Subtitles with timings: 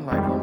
[0.00, 0.39] looking like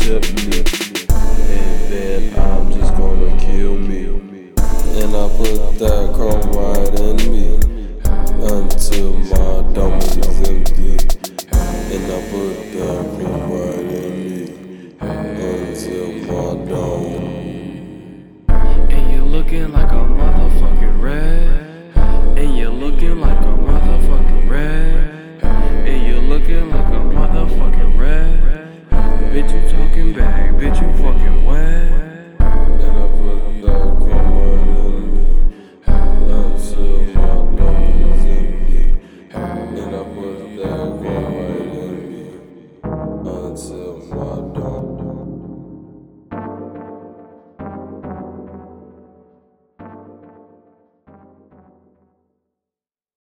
[0.00, 0.64] tip me.
[1.56, 4.04] And then I'm just gonna kill me.
[5.00, 7.46] And I put that chrome right in me
[8.56, 10.16] until my dome is
[10.48, 10.92] empty.
[11.92, 14.38] And I put that chrome right in me
[15.00, 17.28] until my dome.
[18.48, 22.38] And you're looking like a motherfucking red.
[22.38, 23.29] And you're looking like